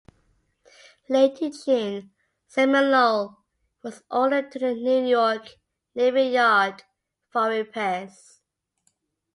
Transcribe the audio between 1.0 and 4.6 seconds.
Late in June, "Seminole" was ordered to